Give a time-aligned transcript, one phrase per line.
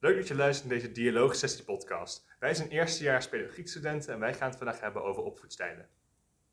[0.00, 2.26] Leuk dat je luistert naar deze Dialoogsessie podcast.
[2.38, 5.88] Wij zijn eerstejaars pedagogiekstudenten en wij gaan het vandaag hebben over opvoedstijlen.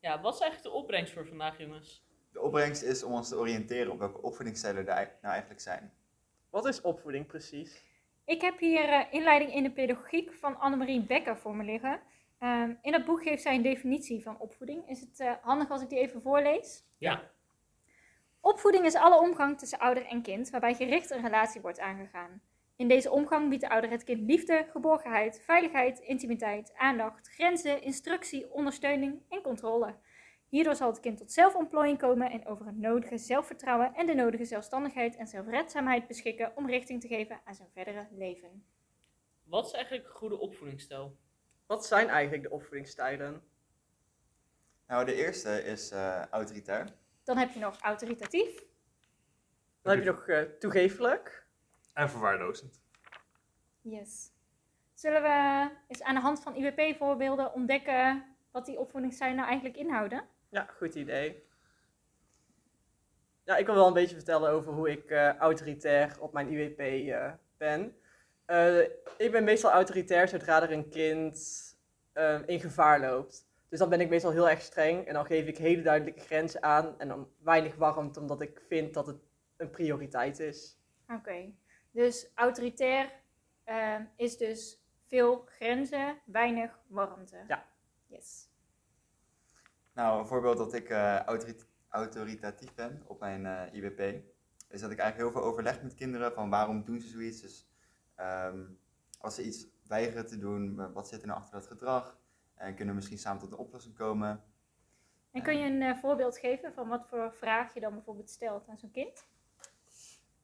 [0.00, 2.04] Ja, wat is eigenlijk de opbrengst voor vandaag, jongens?
[2.32, 5.92] De opbrengst is om ons te oriënteren op welke opvoedingsstijlen er nou eigenlijk zijn.
[6.50, 7.84] Wat is opvoeding precies?
[8.24, 12.00] Ik heb hier eh, inleiding in de pedagogiek van Annemarie Becker voor me liggen.
[12.38, 14.88] Ehm, in dat boek geeft zij een definitie van opvoeding.
[14.88, 16.84] Is het eh, handig als ik die even voorlees?
[16.98, 17.30] Ja.
[18.40, 22.42] Opvoeding is alle omgang tussen ouder en kind, waarbij gericht een relatie wordt aangegaan.
[22.76, 28.52] In deze omgang biedt de ouder het kind liefde, geborgenheid, veiligheid, intimiteit, aandacht, grenzen, instructie,
[28.52, 29.94] ondersteuning en controle.
[30.48, 34.44] Hierdoor zal het kind tot zelfontplooiing komen en over het nodige zelfvertrouwen en de nodige
[34.44, 38.64] zelfstandigheid en zelfredzaamheid beschikken om richting te geven aan zijn verdere leven.
[39.42, 41.16] Wat is eigenlijk een goede opvoedingsstijl?
[41.66, 43.42] Wat zijn eigenlijk de opvoedingsstijlen?
[44.86, 46.88] Nou, de eerste is eh, autoritair.
[47.24, 48.64] Dan heb je nog autoritatief,
[49.82, 51.45] Dan heb je nog eh, toegefelijk.
[51.96, 52.80] En verwaarlozend.
[53.80, 54.30] Yes.
[54.94, 60.24] Zullen we eens aan de hand van IWP-voorbeelden ontdekken wat die opvoedingsstijlen nou eigenlijk inhouden?
[60.48, 61.44] Ja, goed idee.
[63.44, 66.80] Ja, ik wil wel een beetje vertellen over hoe ik eh, autoritair op mijn IWP
[66.80, 67.96] eh, ben.
[68.44, 68.78] Eh,
[69.18, 71.64] ik ben meestal autoritair zodra er een kind
[72.46, 73.48] in gevaar loopt.
[73.68, 76.62] Dus dan ben ik meestal heel erg streng en dan geef ik hele duidelijke grenzen
[76.62, 79.16] aan en dan weinig warmte omdat ik vind dat het
[79.56, 80.78] een prioriteit is.
[81.08, 81.52] Oké,
[81.96, 83.12] dus autoritair
[83.64, 87.44] ehm, is dus veel grenzen, weinig warmte.
[87.48, 87.66] Ja.
[88.06, 88.48] Yes.
[89.92, 94.00] Nou, een voorbeeld dat ik eh, autori- autoritatief ben op mijn eh, IWP,
[94.68, 97.40] is dat ik eigenlijk heel veel overleg met kinderen van waarom doen ze zoiets.
[97.40, 97.68] Dus
[98.14, 98.64] ehm,
[99.20, 102.18] als ze iets weigeren te doen, eh, wat zit er nou achter dat gedrag?
[102.54, 104.44] En kunnen we misschien samen tot een oplossing komen?
[105.30, 108.68] En kun je een eh, voorbeeld geven van wat voor vraag je dan bijvoorbeeld stelt
[108.68, 109.26] aan zo'n kind?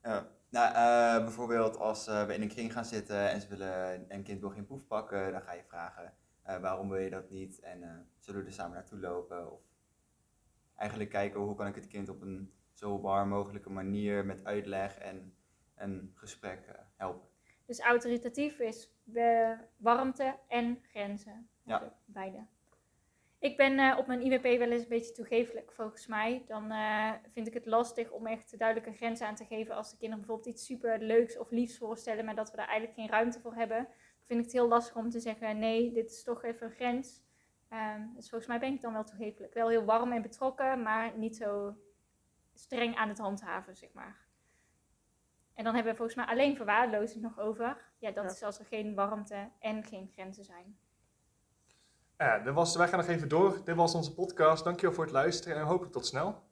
[0.02, 4.04] Ja, nou, eh, bijvoorbeeld als eh, we in een kring gaan zitten en ze willen,
[4.08, 7.30] een kind wil geen poef pakken, dan ga je vragen eh, waarom wil je dat
[7.30, 9.52] niet en zullen we er samen naartoe lopen?
[9.52, 9.60] Of
[10.76, 14.98] eigenlijk kijken hoe kan ik het kind op een zo warm mogelijke manier met uitleg
[14.98, 15.34] en
[15.74, 17.28] een gesprek helpen.
[17.66, 18.90] Dus autoritatief is
[19.76, 21.48] warmte en grenzen.
[21.62, 21.92] Ja.
[22.04, 22.46] Beide.
[23.42, 26.44] Ik ben eh, op mijn IWP wel eens een beetje toegefelijk, volgens mij.
[26.46, 29.96] Dan eh, vind ik het lastig om echt duidelijke grenzen aan te geven als de
[29.96, 33.40] kinderen bijvoorbeeld iets super leuks of liefs voorstellen, maar dat we daar eigenlijk geen ruimte
[33.40, 33.78] voor hebben.
[33.78, 36.72] Dan vind ik het heel lastig om te zeggen, nee, dit is toch even een
[36.72, 37.22] grens.
[37.68, 39.54] Ehm, dus volgens mij ben ik dan wel toegefelijk.
[39.54, 41.76] Wel heel warm en betrokken, maar niet zo
[42.54, 44.16] streng aan het handhaven, zeg maar.
[45.54, 47.90] En dan hebben we volgens mij alleen verwaarlozend nog over.
[47.98, 48.30] Ja, dat Ja.
[48.30, 50.78] is als er geen warmte en geen grenzen zijn.
[52.18, 53.60] Ja, dit was, wij gaan nog even door.
[53.64, 54.64] Dit was onze podcast.
[54.64, 56.42] Dankjewel voor het luisteren en hopelijk tot snel.